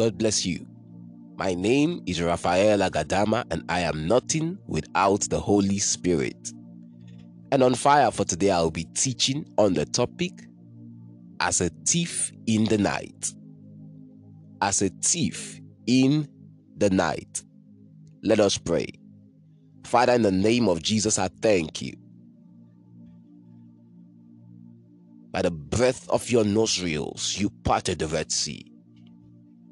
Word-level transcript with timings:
God 0.00 0.16
bless 0.16 0.46
you. 0.46 0.66
My 1.36 1.52
name 1.52 2.02
is 2.06 2.22
Raphael 2.22 2.78
Agadama, 2.78 3.44
and 3.50 3.62
I 3.68 3.80
am 3.80 4.08
nothing 4.08 4.56
without 4.66 5.28
the 5.28 5.38
Holy 5.38 5.78
Spirit. 5.78 6.54
And 7.52 7.62
on 7.62 7.74
fire 7.74 8.10
for 8.10 8.24
today, 8.24 8.50
I'll 8.50 8.70
be 8.70 8.84
teaching 8.94 9.44
on 9.58 9.74
the 9.74 9.84
topic 9.84 10.32
as 11.40 11.60
a 11.60 11.68
thief 11.86 12.32
in 12.46 12.64
the 12.64 12.78
night. 12.78 13.34
As 14.62 14.80
a 14.80 14.88
thief 14.88 15.60
in 15.86 16.26
the 16.78 16.88
night. 16.88 17.42
Let 18.22 18.40
us 18.40 18.56
pray. 18.56 18.86
Father, 19.84 20.14
in 20.14 20.22
the 20.22 20.32
name 20.32 20.66
of 20.66 20.82
Jesus, 20.82 21.18
I 21.18 21.28
thank 21.42 21.82
you. 21.82 21.92
By 25.30 25.42
the 25.42 25.50
breath 25.50 26.08
of 26.08 26.30
your 26.30 26.44
nostrils, 26.44 27.36
you 27.38 27.50
parted 27.64 27.98
the 27.98 28.06
Red 28.06 28.32
Sea. 28.32 28.69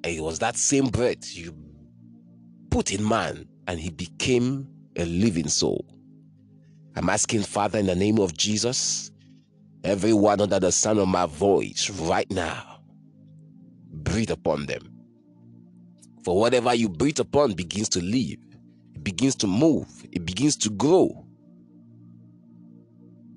And 0.04 0.14
it 0.14 0.20
was 0.20 0.38
that 0.38 0.56
same 0.56 0.86
breath 0.88 1.36
you 1.36 1.54
put 2.70 2.92
in 2.92 3.06
man, 3.06 3.48
and 3.66 3.80
he 3.80 3.90
became 3.90 4.68
a 4.96 5.04
living 5.04 5.48
soul. 5.48 5.84
I'm 6.96 7.08
asking, 7.08 7.42
Father, 7.42 7.78
in 7.78 7.86
the 7.86 7.94
name 7.94 8.18
of 8.18 8.36
Jesus, 8.36 9.10
everyone 9.84 10.40
under 10.40 10.58
the 10.58 10.72
sound 10.72 10.98
of 10.98 11.08
my 11.08 11.26
voice 11.26 11.90
right 11.90 12.30
now, 12.30 12.80
breathe 13.92 14.30
upon 14.30 14.66
them. 14.66 14.88
For 16.24 16.38
whatever 16.38 16.74
you 16.74 16.88
breathe 16.88 17.20
upon 17.20 17.54
begins 17.54 17.88
to 17.90 18.02
live, 18.02 18.38
it 18.94 19.04
begins 19.04 19.34
to 19.36 19.46
move, 19.46 19.88
it 20.12 20.24
begins 20.24 20.56
to 20.58 20.70
grow. 20.70 21.24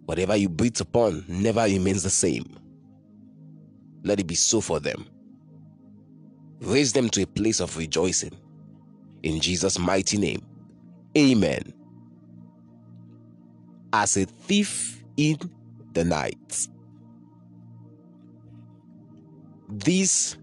Whatever 0.06 0.36
you 0.36 0.50
breathe 0.50 0.81
upon 0.81 1.23
never 1.28 1.64
remains 1.64 2.03
the 2.03 2.09
same. 2.09 2.58
Let 4.03 4.20
it 4.20 4.28
be 4.28 4.36
so 4.36 4.62
for 4.62 4.80
them. 4.80 5.06
Raise 6.62 6.94
them 6.94 7.09
to 7.09 7.23
a 7.23 7.28
place 7.28 7.59
of 7.59 7.76
rejoicing. 7.76 8.38
In 9.23 9.40
Jesus' 9.40 9.80
mighty 9.80 10.17
name. 10.17 10.45
Amen. 11.18 11.73
As 13.94 14.16
a 14.18 14.26
thief 14.26 15.03
in 15.18 15.38
the 15.94 16.06
night. 16.06 16.68
This 19.70 20.38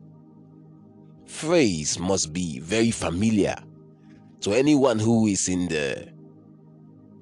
phrase 1.25 1.99
must 1.99 2.33
be 2.33 2.59
very 2.59 2.91
familiar 2.91 3.55
to 4.41 4.53
anyone 4.53 4.99
who 4.99 5.27
is 5.27 5.49
in 5.49 5.69
the 5.69 6.09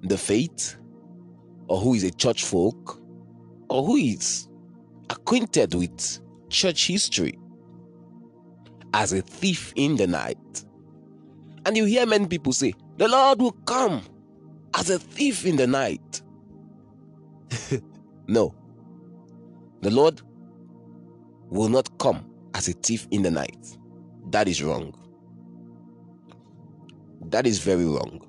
the 0.03 0.17
faith 0.17 0.77
or 1.69 1.81
who 1.81 1.95
is 1.95 2.05
a 2.05 2.11
church 2.11 2.45
folk 2.45 3.01
or 3.69 3.85
who 3.85 3.97
is 3.97 4.49
acquainted 5.11 5.75
with 5.75 6.21
church 6.49 6.87
history 6.87 7.39
as 8.97 9.13
a 9.13 9.21
thief 9.21 9.75
in 9.77 9.95
the 9.97 10.07
night. 10.07 10.65
And 11.67 11.77
you 11.77 11.85
hear 11.85 12.07
many 12.07 12.27
people 12.27 12.53
say, 12.55 12.73
The 12.97 13.07
Lord 13.07 13.41
will 13.41 13.53
come 13.53 14.01
as 14.75 14.89
a 14.89 14.99
thief 14.99 15.45
in 15.45 15.57
the 15.57 15.67
night. 15.67 16.23
no. 18.27 18.55
The 19.83 19.91
Lord 19.91 20.23
will 21.51 21.69
not 21.69 21.99
come 21.99 22.25
as 22.55 22.69
a 22.69 22.73
thief 22.73 23.07
in 23.11 23.23
the 23.23 23.31
night. 23.31 23.77
That 24.31 24.49
is 24.49 24.63
wrong. 24.63 24.95
That 27.27 27.47
is 27.47 27.59
very 27.59 27.85
wrong. 27.85 28.23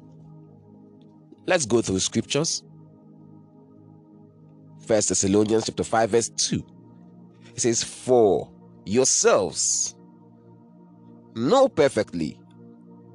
Let's 1.45 1.66
go 1.66 1.81
through 1.81 1.99
scriptures. 1.99 2.61
First 4.85 5.09
Thessalonians 5.09 5.66
chapter 5.66 5.85
5, 5.85 6.09
verse 6.09 6.29
2. 6.29 6.61
It 7.55 7.61
says, 7.61 7.84
For 7.84 8.51
yourselves 8.85 9.97
know 11.38 11.70
perfectly 11.70 12.40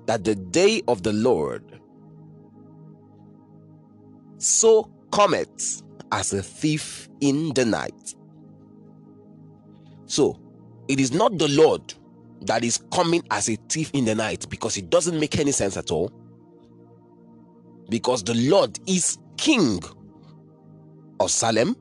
that 0.06 0.24
the 0.24 0.34
day 0.34 0.82
of 0.88 1.02
the 1.02 1.12
Lord 1.12 1.80
so 4.38 4.90
cometh 5.12 5.82
as 6.10 6.32
a 6.32 6.42
thief 6.42 7.08
in 7.20 7.52
the 7.54 7.64
night. 7.64 8.14
So, 10.06 10.38
it 10.88 11.00
is 11.00 11.12
not 11.12 11.38
the 11.38 11.48
Lord 11.48 11.94
that 12.42 12.64
is 12.64 12.82
coming 12.92 13.22
as 13.30 13.48
a 13.48 13.56
thief 13.68 13.90
in 13.94 14.04
the 14.04 14.14
night 14.14 14.46
because 14.50 14.76
it 14.76 14.90
doesn't 14.90 15.18
make 15.18 15.38
any 15.38 15.52
sense 15.52 15.76
at 15.76 15.90
all. 15.90 16.10
Because 17.88 18.24
the 18.24 18.34
Lord 18.34 18.78
is 18.86 19.18
King 19.36 19.80
of 21.20 21.30
Salem, 21.30 21.76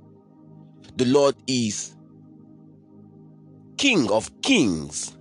the 0.97 1.05
Lord 1.05 1.35
is 1.47 1.95
King 3.77 4.09
of 4.11 4.29
Kings 4.41 5.17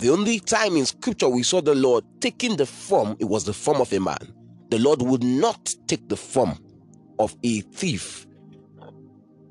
the 0.00 0.08
only 0.08 0.40
time 0.40 0.76
in 0.76 0.86
scripture 0.86 1.28
we 1.28 1.42
saw 1.42 1.60
the 1.60 1.74
Lord 1.74 2.04
taking 2.20 2.56
the 2.56 2.64
form, 2.64 3.16
it 3.20 3.26
was 3.26 3.44
the 3.44 3.52
form 3.52 3.80
of 3.82 3.92
a 3.92 4.00
man. 4.00 4.34
The 4.70 4.78
Lord 4.78 5.02
would 5.02 5.22
not 5.22 5.74
take 5.86 6.08
the 6.08 6.16
form 6.16 6.58
of 7.18 7.36
a 7.42 7.60
thief 7.60 8.26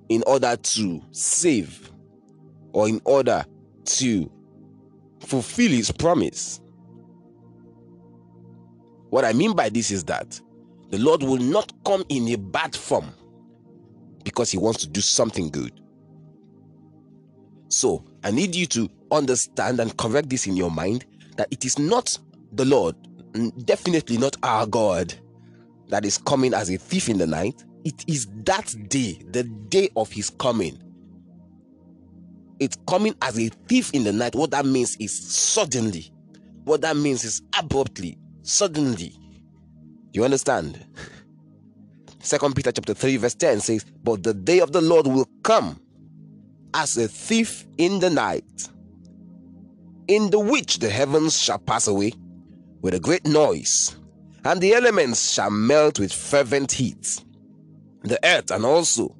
in 0.10 0.24
order 0.26 0.56
to 0.56 1.02
save 1.12 1.92
or 2.74 2.90
in 2.90 3.00
order 3.06 3.46
to 3.86 4.32
fulfill 5.20 5.70
his 5.70 5.92
promise. 5.92 6.62
What 9.12 9.26
I 9.26 9.34
mean 9.34 9.54
by 9.56 9.70
this 9.70 9.92
is 9.92 10.04
that 10.06 10.40
the 10.90 10.98
Lord 10.98 11.22
will 11.22 11.38
not 11.38 11.72
come 11.86 12.04
in 12.10 12.28
a 12.30 12.38
bad 12.38 12.76
form 12.76 13.14
because 14.24 14.50
he 14.50 14.58
wants 14.58 14.80
to 14.80 14.88
do 14.88 15.02
something 15.02 15.50
good. 15.52 15.80
So, 17.68 18.04
I 18.24 18.31
need 18.31 18.56
you 18.56 18.66
to 18.68 18.90
understand 19.12 19.80
and 19.80 19.96
correct 19.97 20.30
this 20.30 20.47
in 20.47 20.56
your 20.56 20.72
mind 20.72 21.06
that 21.38 21.47
it 21.52 21.66
is 21.66 21.80
not 21.80 22.18
the 22.53 22.66
Lord, 22.66 22.96
definitely 23.66 24.18
not 24.18 24.36
our 24.44 24.66
God, 24.66 25.14
that 25.88 26.06
is 26.06 26.18
coming 26.18 26.53
as 26.53 26.70
a 26.70 26.78
thief 26.78 27.09
in 27.09 27.18
the 27.18 27.28
night. 27.28 27.64
It 27.84 28.03
is 28.08 28.28
that 28.44 28.75
day, 28.90 29.19
the 29.31 29.44
day 29.44 29.90
of 29.96 30.12
his 30.12 30.30
coming. 30.30 30.78
It's 32.59 32.78
coming 32.88 33.16
as 33.22 33.40
a 33.40 33.50
thief 33.68 33.92
in 33.94 34.03
the 34.03 34.12
night. 34.12 34.36
What 34.36 34.52
that 34.52 34.66
means 34.66 34.98
is 34.98 35.18
suddenly. 35.18 36.12
What 36.66 36.81
that 36.81 36.98
means 36.98 37.24
is 37.24 37.42
abruptly, 37.58 38.18
suddenly. 38.42 39.16
You 40.12 40.25
understand? 40.25 40.86
Second 42.19 42.56
Peter 42.56 42.72
chapter 42.72 42.94
3, 42.94 43.18
verse 43.18 43.36
10 43.36 43.62
says, 43.62 43.86
But 44.03 44.24
the 44.24 44.34
day 44.34 44.59
of 44.59 44.74
the 44.74 44.81
Lord 44.81 45.08
will 45.08 45.28
come 45.44 45.80
as 46.74 46.98
a 46.98 47.08
thief 47.08 47.66
in 47.78 48.00
the 48.00 48.09
night 48.09 48.69
in 50.09 50.31
the 50.31 50.40
which 50.40 50.80
the 50.80 50.90
heavens 50.90 51.39
shall 51.39 51.60
pass 51.60 51.88
away 51.88 52.12
with 52.81 52.95
a 52.95 53.00
great 53.00 53.25
noise, 53.28 53.95
and 54.44 54.60
the 54.60 54.74
elements 54.74 55.31
shall 55.31 55.51
melt 55.51 56.00
with 56.00 56.12
fervent 56.12 56.72
heat. 56.72 57.24
The 58.01 58.19
earth 58.25 58.50
and 58.50 58.66
also, 58.66 59.16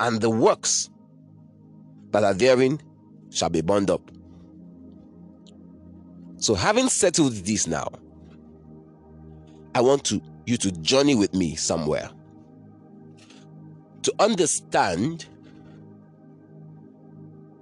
and 0.00 0.20
the 0.20 0.30
works 0.30 0.88
that 2.12 2.24
are 2.24 2.32
therein 2.32 2.80
shall 3.30 3.50
be 3.50 3.60
burned 3.60 3.90
up. 3.90 4.10
So, 6.38 6.54
having 6.54 6.88
settled 6.88 7.32
this 7.32 7.66
now, 7.66 7.88
I 9.74 9.82
want 9.82 10.04
to 10.04 10.22
you 10.46 10.56
to 10.56 10.72
journey 10.72 11.14
with 11.14 11.34
me 11.34 11.54
somewhere 11.54 12.08
to 14.04 14.14
understand 14.20 15.26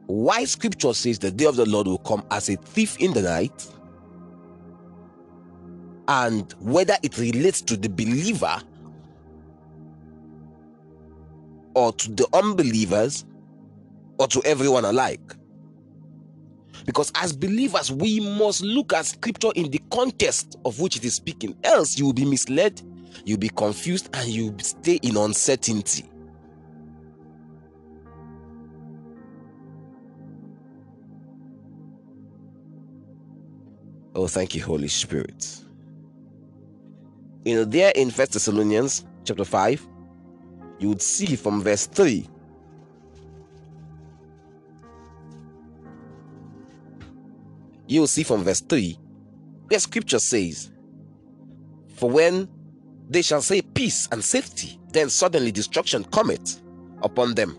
why 0.06 0.44
scripture 0.44 0.92
says 0.92 1.18
the 1.18 1.30
day 1.30 1.46
of 1.46 1.56
the 1.56 1.66
Lord 1.66 1.86
will 1.86 1.98
come 1.98 2.24
as 2.30 2.48
a 2.48 2.56
thief 2.56 2.96
in 2.98 3.12
the 3.12 3.22
night, 3.22 3.66
and 6.08 6.52
whether 6.60 6.96
it 7.02 7.16
relates 7.18 7.62
to 7.62 7.76
the 7.76 7.88
believer 7.88 8.60
or 11.74 11.92
to 11.92 12.10
the 12.10 12.28
unbelievers 12.34 13.24
or 14.18 14.26
to 14.28 14.42
everyone 14.44 14.84
alike. 14.84 15.34
Because 16.84 17.10
as 17.14 17.32
believers, 17.32 17.90
we 17.90 18.20
must 18.20 18.62
look 18.62 18.92
at 18.92 19.06
scripture 19.06 19.50
in 19.54 19.70
the 19.70 19.80
context 19.90 20.58
of 20.66 20.78
which 20.80 20.96
it 20.96 21.04
is 21.04 21.14
speaking. 21.14 21.56
Else, 21.64 21.98
you 21.98 22.04
will 22.04 22.12
be 22.12 22.26
misled, 22.26 22.82
you'll 23.24 23.38
be 23.38 23.48
confused, 23.48 24.10
and 24.14 24.28
you 24.28 24.50
will 24.50 24.58
stay 24.58 24.96
in 25.02 25.16
uncertainty. 25.16 26.04
Oh, 34.14 34.28
thank 34.28 34.54
you, 34.54 34.62
Holy 34.62 34.88
Spirit. 34.88 35.60
You 37.44 37.56
know, 37.56 37.64
there 37.64 37.92
in 37.96 38.10
First 38.10 38.32
Thessalonians 38.32 39.04
chapter 39.24 39.44
5, 39.44 39.86
you 40.78 40.88
would 40.88 41.02
see 41.02 41.36
from 41.36 41.62
verse 41.62 41.86
3 41.86 42.28
you'll 47.86 48.06
see 48.06 48.22
from 48.22 48.42
verse 48.42 48.60
3 48.60 48.98
the 49.68 49.78
scripture 49.78 50.18
says 50.18 50.70
for 51.94 52.10
when 52.10 52.48
they 53.08 53.22
shall 53.22 53.42
say 53.42 53.62
peace 53.62 54.08
and 54.10 54.24
safety 54.24 54.80
then 54.92 55.08
suddenly 55.08 55.52
destruction 55.52 56.04
cometh 56.04 56.60
upon 57.02 57.34
them 57.34 57.56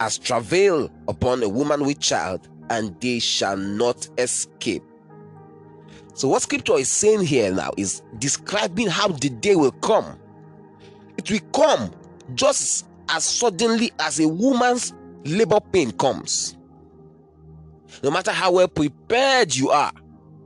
as 0.00 0.18
travail 0.18 0.90
upon 1.08 1.42
a 1.42 1.48
woman 1.48 1.84
with 1.84 1.98
child 2.00 2.48
and 2.70 2.98
they 3.00 3.18
shall 3.18 3.56
not 3.56 4.08
escape 4.18 4.82
so 6.14 6.28
what 6.28 6.42
scripture 6.42 6.78
is 6.78 6.88
saying 6.88 7.22
here 7.22 7.52
now 7.52 7.70
is 7.76 8.02
describing 8.18 8.88
how 8.88 9.08
the 9.08 9.28
day 9.28 9.54
will 9.54 9.72
come 9.72 10.18
it 11.18 11.30
will 11.30 11.40
come 11.52 11.90
just 12.34 12.86
as 13.08 13.24
suddenly 13.24 13.92
as 13.98 14.20
a 14.20 14.28
woman's 14.28 14.92
labor 15.24 15.60
pain 15.60 15.92
comes. 15.92 16.56
No 18.02 18.10
matter 18.10 18.32
how 18.32 18.52
well 18.52 18.68
prepared 18.68 19.54
you 19.54 19.70
are, 19.70 19.92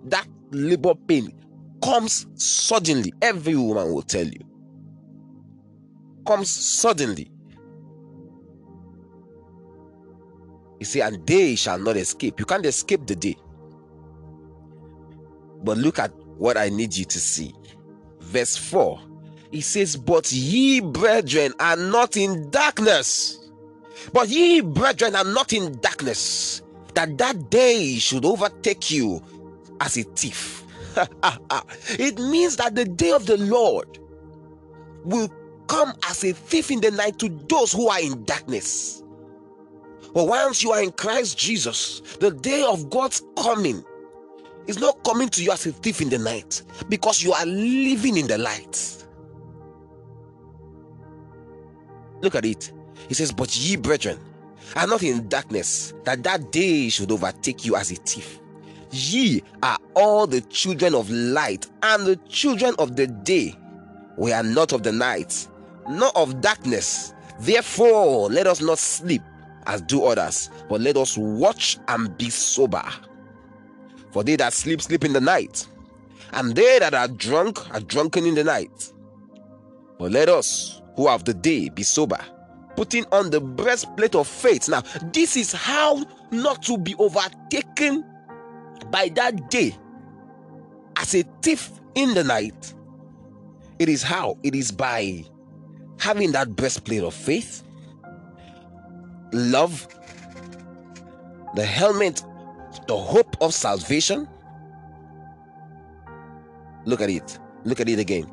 that 0.05 0.27
labor 0.51 0.95
pain 0.95 1.33
comes 1.83 2.27
suddenly. 2.35 3.13
Every 3.23 3.57
woman 3.57 3.93
will 3.93 4.03
tell 4.03 4.27
you. 4.27 4.41
Comes 6.27 6.51
suddenly. 6.51 7.31
You 10.79 10.87
see, 10.87 11.01
and 11.01 11.27
they 11.27 11.57
shall 11.57 11.79
not 11.79 11.97
escape. 11.97 12.39
You 12.39 12.47
can't 12.47 12.65
escape 12.67 13.07
the 13.07 13.17
day. 13.17 13.37
But 15.69 15.77
look 15.77 15.99
at 15.99 16.13
what 16.39 16.57
I 16.57 16.71
need 16.71 16.97
you 16.97 17.05
to 17.05 17.21
see. 17.21 17.55
Verse 18.21 18.57
4 18.57 18.99
he 19.51 19.61
says, 19.61 19.97
But 19.97 20.33
ye, 20.33 20.81
brethren, 20.81 21.53
are 21.61 21.77
not 21.77 22.17
in 22.17 22.49
darkness. 22.49 23.51
But 24.15 24.31
ye, 24.31 24.63
brethren, 24.63 25.15
are 25.15 25.25
not 25.25 25.53
in 25.53 25.79
darkness, 25.81 26.63
that 26.95 27.19
that 27.19 27.51
day 27.51 27.97
should 27.97 28.25
overtake 28.25 28.91
you 28.91 29.23
as 29.83 29.99
a 29.99 30.05
thief. 30.05 30.65
it 31.99 32.19
means 32.19 32.57
that 32.57 32.75
the 32.75 32.87
day 32.87 33.13
of 33.13 33.27
the 33.27 33.37
Lord 33.37 33.99
will 35.05 35.29
come 35.67 35.93
as 36.09 36.25
a 36.25 36.33
thief 36.33 36.71
in 36.71 36.81
the 36.81 36.93
night 36.93 37.19
to 37.19 37.29
those 37.51 37.73
who 37.73 37.89
are 37.89 38.01
in 38.01 38.25
darkness. 38.25 39.03
But 40.15 40.29
once 40.29 40.63
you 40.63 40.73
are 40.73 40.83
in 40.83 40.93
Christ 40.93 41.37
Jesus, 41.37 42.01
the 42.21 42.31
day 42.31 42.65
of 42.65 42.89
God's 42.89 43.23
coming 43.37 43.85
is 44.69 44.79
not 44.79 45.03
coming 45.03 45.29
to 45.31 45.43
you 45.43 45.51
as 45.51 45.67
a 45.67 45.73
thief 45.73 46.01
in 46.01 46.11
the 46.11 46.19
night 46.19 46.63
because 46.89 47.23
you 47.23 47.33
are 47.33 47.47
living 47.47 48.17
in 48.19 48.29
the 48.29 48.39
light. 48.39 49.07
Look 52.21 52.35
at 52.35 52.45
it. 52.45 52.71
He 53.09 53.15
says, 53.15 53.33
But 53.33 53.57
ye, 53.57 53.77
brethren, 53.77 54.19
are 54.77 54.87
not 54.87 55.03
in 55.03 55.29
darkness, 55.29 55.95
that 56.05 56.23
that 56.25 56.53
day 56.53 56.91
should 56.91 57.11
overtake 57.11 57.65
you 57.65 57.77
as 57.77 57.91
a 57.91 57.95
thief. 57.97 58.41
Ye 58.91 59.43
are 59.63 59.79
all 59.95 60.27
the 60.27 60.41
children 60.43 60.95
of 60.95 61.11
light 61.11 61.67
and 61.83 62.07
the 62.07 62.17
children 62.29 62.75
of 62.79 62.97
the 62.97 63.07
day. 63.07 63.55
We 64.17 64.33
are 64.33 64.43
not 64.43 64.73
of 64.73 64.83
the 64.83 64.93
night, 64.93 65.49
nor 65.89 66.11
of 66.17 66.41
darkness. 66.41 67.15
Therefore, 67.41 68.29
let 68.29 68.47
us 68.47 68.61
not 68.61 68.79
sleep 68.79 69.23
as 69.67 69.81
do 69.83 70.05
others, 70.05 70.51
but 70.69 70.81
let 70.81 70.97
us 70.97 71.17
watch 71.17 71.79
and 71.89 72.17
be 72.19 72.31
sober. 72.31 72.83
For 74.11 74.25
they 74.25 74.37
that 74.37 74.53
sleep, 74.53 74.81
sleep 74.81 75.05
in 75.05 75.13
the 75.13 75.21
night, 75.21 75.67
and 76.33 76.55
they 76.55 76.79
that 76.79 76.95
are 76.95 77.09
drunk 77.09 77.71
are 77.75 77.81
drunken 77.81 78.27
in 78.27 78.35
the 78.35 78.45
night. 78.45 78.93
But 79.99 80.13
let 80.13 80.29
us 80.29 80.81
who 80.97 81.09
have 81.09 81.25
the 81.25 81.35
day 81.35 81.69
be 81.69 81.83
sober, 81.83 82.19
putting 82.77 83.05
on 83.13 83.31
the 83.31 83.41
breastplate 83.41 84.15
of 84.15 84.27
faith. 84.27 84.69
Now, 84.69 84.83
this 85.13 85.37
is 85.37 85.53
how 85.53 86.05
not 86.31 86.63
to 86.65 86.79
be 86.79 86.95
overtaken 86.97 88.05
by 88.91 89.09
that 89.11 89.51
day 89.51 89.77
as 90.97 91.15
a 91.15 91.25
thief 91.43 91.71
in 91.95 92.15
the 92.15 92.25
night. 92.25 92.75
It 93.79 93.89
is 93.89 94.03
how? 94.03 94.39
It 94.43 94.55
is 94.55 94.73
by 94.73 95.25
having 96.01 96.33
that 96.33 96.57
breastplate 96.57 97.03
of 97.03 97.15
faith, 97.15 97.63
love, 99.33 99.87
the 101.55 101.65
helmet, 101.65 102.25
the 102.87 102.97
hope 102.97 103.37
of 103.41 103.55
salvation. 103.55 104.29
Look 106.85 107.01
at 107.01 107.11
it. 107.11 107.39
Look 107.65 107.81
at 107.81 107.89
it 107.89 107.99
again. 107.99 108.31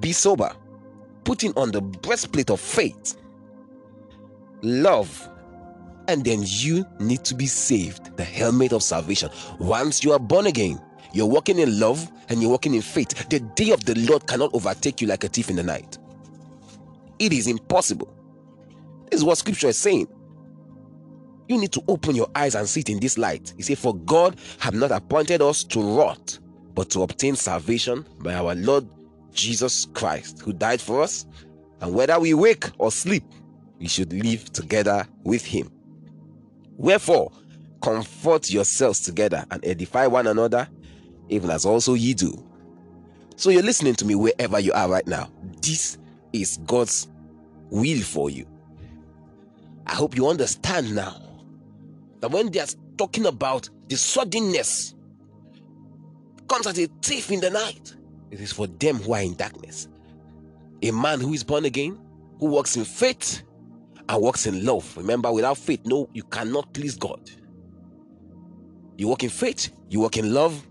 Be 0.00 0.12
sober, 0.12 0.52
putting 1.24 1.52
on 1.54 1.70
the 1.70 1.80
breastplate 1.80 2.50
of 2.50 2.60
faith, 2.60 3.16
love, 4.62 5.28
and 6.08 6.24
then 6.24 6.42
you 6.44 6.84
need 7.00 7.24
to 7.24 7.34
be 7.34 7.46
saved 7.46 8.16
the 8.16 8.24
helmet 8.24 8.72
of 8.72 8.82
salvation. 8.82 9.30
Once 9.58 10.04
you 10.04 10.12
are 10.12 10.18
born 10.18 10.46
again, 10.46 10.80
you're 11.12 11.26
walking 11.26 11.58
in 11.58 11.80
love 11.80 12.10
and 12.28 12.40
you're 12.40 12.50
walking 12.50 12.74
in 12.74 12.82
faith. 12.82 13.28
The 13.28 13.40
day 13.40 13.70
of 13.70 13.84
the 13.84 13.94
Lord 14.08 14.26
cannot 14.26 14.54
overtake 14.54 15.00
you 15.00 15.08
like 15.08 15.24
a 15.24 15.28
thief 15.28 15.50
in 15.50 15.56
the 15.56 15.62
night. 15.62 15.98
It 17.18 17.32
is 17.32 17.46
impossible. 17.46 18.12
This 19.10 19.20
is 19.20 19.24
what 19.24 19.38
scripture 19.38 19.68
is 19.68 19.78
saying. 19.78 20.08
You 21.48 21.58
need 21.58 21.72
to 21.72 21.82
open 21.88 22.16
your 22.16 22.28
eyes 22.34 22.54
and 22.54 22.68
see 22.68 22.80
it 22.80 22.88
in 22.88 22.98
this 22.98 23.18
light. 23.18 23.52
He 23.56 23.62
said, 23.62 23.78
For 23.78 23.94
God 23.94 24.36
have 24.58 24.74
not 24.74 24.90
appointed 24.90 25.42
us 25.42 25.62
to 25.64 25.80
rot, 25.80 26.38
but 26.74 26.90
to 26.90 27.02
obtain 27.02 27.36
salvation 27.36 28.06
by 28.20 28.34
our 28.34 28.54
Lord 28.54 28.88
Jesus 29.32 29.86
Christ, 29.94 30.40
who 30.40 30.52
died 30.52 30.80
for 30.80 31.02
us, 31.02 31.26
and 31.80 31.94
whether 31.94 32.18
we 32.18 32.34
wake 32.34 32.70
or 32.78 32.90
sleep, 32.90 33.24
we 33.78 33.86
should 33.86 34.12
live 34.12 34.52
together 34.52 35.06
with 35.22 35.44
him. 35.44 35.70
Wherefore, 36.76 37.30
comfort 37.82 38.50
yourselves 38.50 39.00
together 39.00 39.44
and 39.50 39.64
edify 39.64 40.06
one 40.06 40.26
another, 40.26 40.68
even 41.28 41.50
as 41.50 41.64
also 41.64 41.94
ye 41.94 42.14
do. 42.14 42.32
So 43.36 43.50
you're 43.50 43.62
listening 43.62 43.94
to 43.96 44.06
me 44.06 44.14
wherever 44.14 44.58
you 44.58 44.72
are 44.72 44.88
right 44.88 45.06
now. 45.06 45.30
This 45.60 45.98
is 46.32 46.58
God's 46.66 47.08
will 47.70 48.02
for 48.02 48.30
you. 48.30 48.46
I 49.86 49.94
hope 49.94 50.16
you 50.16 50.26
understand 50.26 50.94
now 50.94 51.25
that 52.26 52.34
when 52.34 52.50
they 52.50 52.60
are 52.60 52.66
talking 52.98 53.26
about 53.26 53.68
the 53.88 53.96
suddenness 53.96 54.94
comes 56.48 56.66
as 56.66 56.78
a 56.78 56.86
thief 57.02 57.30
in 57.30 57.40
the 57.40 57.50
night, 57.50 57.94
it 58.30 58.40
is 58.40 58.52
for 58.52 58.66
them 58.66 58.96
who 58.96 59.14
are 59.14 59.20
in 59.20 59.34
darkness. 59.34 59.88
A 60.82 60.90
man 60.90 61.20
who 61.20 61.32
is 61.32 61.44
born 61.44 61.64
again, 61.64 61.98
who 62.40 62.46
walks 62.46 62.76
in 62.76 62.84
faith 62.84 63.42
and 64.08 64.22
walks 64.22 64.46
in 64.46 64.64
love. 64.64 64.96
Remember, 64.96 65.32
without 65.32 65.56
faith, 65.56 65.80
no, 65.84 66.08
you 66.12 66.24
cannot 66.24 66.72
please 66.74 66.96
God. 66.96 67.30
You 68.96 69.08
walk 69.08 69.22
in 69.22 69.30
faith, 69.30 69.70
you 69.88 70.00
walk 70.00 70.16
in 70.16 70.32
love, 70.32 70.66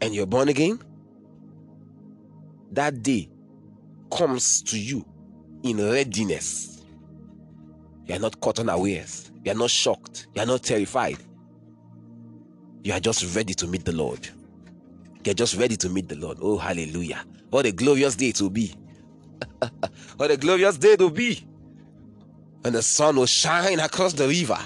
and 0.00 0.14
you're 0.14 0.26
born 0.26 0.48
again. 0.48 0.78
That 2.72 3.02
day 3.02 3.30
comes 4.12 4.62
to 4.64 4.78
you 4.78 5.04
in 5.62 5.78
readiness. 5.78 6.79
You 8.06 8.16
are 8.16 8.18
not 8.18 8.40
caught 8.40 8.58
unawares. 8.58 9.30
You 9.44 9.52
are 9.52 9.56
not 9.56 9.70
shocked. 9.70 10.26
You 10.34 10.42
are 10.42 10.46
not 10.46 10.62
terrified. 10.62 11.18
You 12.82 12.92
are 12.92 13.00
just 13.00 13.34
ready 13.36 13.54
to 13.54 13.66
meet 13.66 13.84
the 13.84 13.92
Lord. 13.92 14.28
You're 15.24 15.34
just 15.34 15.56
ready 15.56 15.76
to 15.76 15.88
meet 15.88 16.08
the 16.08 16.16
Lord. 16.16 16.38
Oh, 16.40 16.56
hallelujah. 16.56 17.24
What 17.50 17.66
a 17.66 17.72
glorious 17.72 18.16
day 18.16 18.28
it 18.28 18.40
will 18.40 18.50
be. 18.50 18.74
what 20.16 20.30
a 20.30 20.36
glorious 20.36 20.78
day 20.78 20.92
it 20.92 21.00
will 21.00 21.10
be. 21.10 21.46
When 22.62 22.72
the 22.72 22.82
sun 22.82 23.16
will 23.16 23.26
shine 23.26 23.80
across 23.80 24.12
the 24.14 24.28
river. 24.28 24.58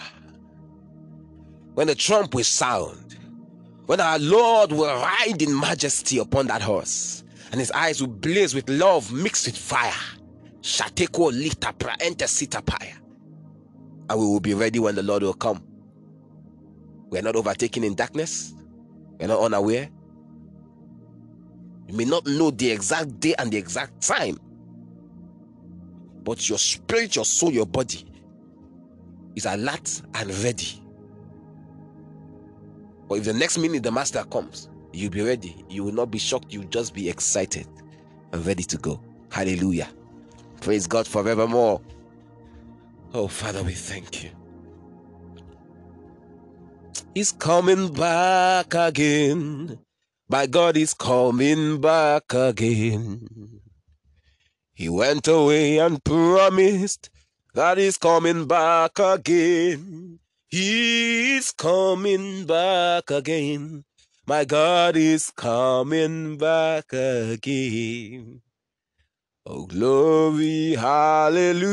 When 1.74 1.88
the 1.88 1.94
trump 1.94 2.34
will 2.34 2.44
sound. 2.44 3.16
When 3.86 4.00
our 4.00 4.18
Lord 4.18 4.72
will 4.72 4.86
ride 4.86 5.42
in 5.42 5.58
majesty 5.58 6.18
upon 6.18 6.46
that 6.46 6.62
horse. 6.62 7.24
And 7.50 7.60
his 7.60 7.70
eyes 7.72 8.00
will 8.00 8.08
blaze 8.08 8.54
with 8.54 8.68
love 8.68 9.12
mixed 9.12 9.46
with 9.46 9.56
fire. 9.56 9.92
Shateko 10.60 11.30
lita 11.32 11.72
pra 11.72 11.94
enter 12.00 12.26
sitapaya. 12.26 12.94
And 14.10 14.20
we 14.20 14.26
will 14.26 14.40
be 14.40 14.54
ready 14.54 14.78
when 14.78 14.94
the 14.94 15.02
Lord 15.02 15.22
will 15.22 15.34
come. 15.34 15.62
We 17.10 17.18
are 17.18 17.22
not 17.22 17.36
overtaken 17.36 17.84
in 17.84 17.94
darkness. 17.94 18.54
We 19.18 19.26
are 19.26 19.28
not 19.28 19.40
unaware. 19.40 19.90
You 21.88 21.96
may 21.96 22.04
not 22.04 22.26
know 22.26 22.50
the 22.50 22.70
exact 22.70 23.20
day 23.20 23.34
and 23.38 23.50
the 23.52 23.56
exact 23.58 24.00
time, 24.02 24.38
but 26.24 26.48
your 26.48 26.58
spirit, 26.58 27.16
your 27.16 27.24
soul, 27.24 27.52
your 27.52 27.66
body 27.66 28.06
is 29.36 29.46
alert 29.46 30.02
and 30.14 30.30
ready 30.44 30.80
But 33.08 33.16
if 33.16 33.24
the 33.24 33.32
next 33.32 33.58
minute 33.58 33.82
the 33.82 33.92
master 33.92 34.24
comes, 34.24 34.68
you'll 34.92 35.10
be 35.10 35.22
ready. 35.22 35.64
You 35.68 35.84
will 35.84 35.92
not 35.92 36.10
be 36.10 36.18
shocked. 36.18 36.52
You'll 36.52 36.64
just 36.64 36.94
be 36.94 37.08
excited 37.08 37.66
and 38.32 38.44
ready 38.46 38.64
to 38.64 38.76
go. 38.78 39.00
Hallelujah. 39.30 39.88
Praise 40.60 40.86
God 40.86 41.06
forevermore. 41.06 41.80
Oh, 43.16 43.28
Father, 43.28 43.62
we 43.62 43.74
thank 43.74 44.24
you. 44.24 44.30
He's 47.14 47.30
coming 47.30 47.92
back 47.92 48.74
again. 48.74 49.78
My 50.28 50.46
God 50.46 50.76
is 50.76 50.94
coming 50.94 51.80
back 51.80 52.34
again. 52.34 53.60
He 54.74 54.88
went 54.88 55.28
away 55.28 55.78
and 55.78 56.02
promised 56.02 57.08
that 57.54 57.78
he's 57.78 57.98
coming 57.98 58.48
back 58.48 58.98
again. 58.98 60.18
He's 60.48 61.52
coming 61.52 62.46
back 62.46 63.12
again. 63.12 63.84
My 64.26 64.44
God 64.44 64.96
is 64.96 65.30
coming 65.30 66.36
back 66.36 66.92
again. 66.92 68.42
Oh, 69.46 69.66
glory, 69.66 70.74
hallelujah. 70.74 71.70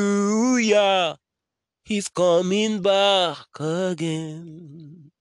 He's 1.92 2.08
coming 2.08 2.82
back 2.82 3.60
again. 3.60 5.12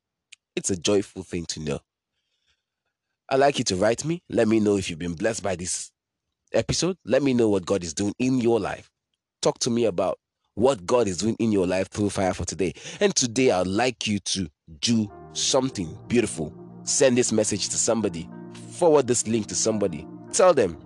It's 0.54 0.70
a 0.70 0.76
joyful 0.76 1.24
thing 1.24 1.44
to 1.46 1.58
know. 1.58 1.80
I'd 3.28 3.40
like 3.40 3.58
you 3.58 3.64
to 3.64 3.74
write 3.74 4.04
me. 4.04 4.22
Let 4.28 4.46
me 4.46 4.60
know 4.60 4.76
if 4.76 4.88
you've 4.88 5.00
been 5.00 5.14
blessed 5.14 5.42
by 5.42 5.56
this 5.56 5.90
episode. 6.52 6.96
Let 7.04 7.24
me 7.24 7.34
know 7.34 7.48
what 7.48 7.66
God 7.66 7.82
is 7.82 7.92
doing 7.92 8.14
in 8.20 8.38
your 8.38 8.60
life. 8.60 8.88
Talk 9.42 9.58
to 9.58 9.70
me 9.70 9.86
about 9.86 10.20
what 10.54 10.86
God 10.86 11.08
is 11.08 11.16
doing 11.16 11.34
in 11.40 11.50
your 11.50 11.66
life 11.66 11.88
through 11.88 12.10
Fire 12.10 12.34
for 12.34 12.44
Today. 12.44 12.74
And 13.00 13.16
today, 13.16 13.50
I'd 13.50 13.66
like 13.66 14.06
you 14.06 14.20
to 14.20 14.48
do 14.78 15.10
something 15.32 15.98
beautiful. 16.06 16.54
Send 16.84 17.18
this 17.18 17.32
message 17.32 17.68
to 17.70 17.78
somebody, 17.78 18.28
forward 18.74 19.08
this 19.08 19.26
link 19.26 19.48
to 19.48 19.56
somebody, 19.56 20.06
tell 20.32 20.54
them 20.54 20.80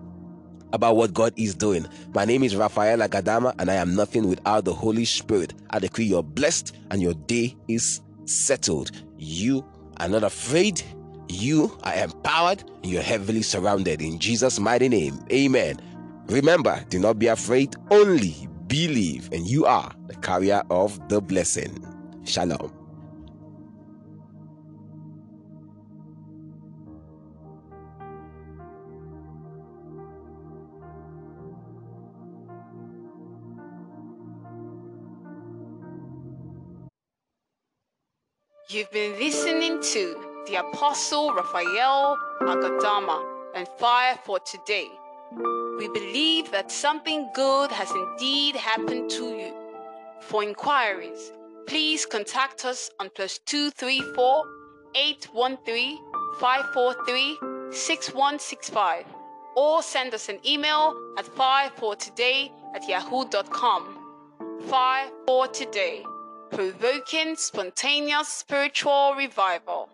about 0.72 0.96
what 0.96 1.14
God 1.14 1.32
is 1.36 1.54
doing. 1.54 1.86
My 2.14 2.24
name 2.24 2.42
is 2.42 2.56
Raphael 2.56 2.98
Agadama, 2.98 3.54
and 3.58 3.70
I 3.70 3.74
am 3.74 3.94
nothing 3.94 4.28
without 4.28 4.64
the 4.64 4.72
Holy 4.72 5.04
Spirit. 5.04 5.54
I 5.70 5.78
decree 5.78 6.04
you're 6.06 6.22
blessed 6.22 6.76
and 6.90 7.00
your 7.00 7.14
day 7.14 7.56
is 7.68 8.00
settled. 8.24 8.90
You 9.18 9.64
are 9.98 10.08
not 10.08 10.24
afraid. 10.24 10.82
You 11.28 11.76
are 11.82 11.94
empowered. 11.94 12.64
You're 12.82 13.02
heavily 13.02 13.42
surrounded 13.42 14.02
in 14.02 14.18
Jesus' 14.18 14.58
mighty 14.58 14.88
name. 14.88 15.18
Amen. 15.32 15.78
Remember, 16.28 16.84
do 16.88 16.98
not 16.98 17.18
be 17.18 17.26
afraid, 17.28 17.74
only 17.90 18.48
believe, 18.66 19.28
and 19.32 19.46
you 19.46 19.66
are 19.66 19.92
the 20.06 20.14
carrier 20.16 20.62
of 20.70 21.08
the 21.08 21.20
blessing. 21.20 21.86
Shalom. 22.24 22.83
You've 38.74 38.90
been 38.90 39.16
listening 39.20 39.80
to 39.92 40.42
the 40.48 40.56
Apostle 40.56 41.32
Raphael 41.32 42.18
Agadama 42.40 43.24
and 43.54 43.68
Fire 43.78 44.18
for 44.24 44.40
Today. 44.40 44.88
We 45.78 45.86
believe 45.86 46.50
that 46.50 46.72
something 46.72 47.30
good 47.34 47.70
has 47.70 47.88
indeed 47.92 48.56
happened 48.56 49.10
to 49.10 49.26
you. 49.28 49.54
For 50.22 50.42
inquiries, 50.42 51.30
please 51.68 52.04
contact 52.04 52.64
us 52.64 52.90
on 52.98 53.10
plus 53.14 53.38
234 53.46 54.44
813 54.96 55.98
543 56.40 57.38
6165 57.70 59.04
or 59.54 59.84
send 59.84 60.14
us 60.14 60.28
an 60.28 60.40
email 60.44 60.96
at 61.16 61.26
firefortoday 61.26 62.50
at 62.74 62.88
yahoo.com. 62.88 64.00
Fire 64.66 65.10
for 65.28 65.46
Today 65.46 66.04
provoking 66.54 67.34
spontaneous 67.34 68.28
spiritual 68.28 69.14
revival. 69.16 69.88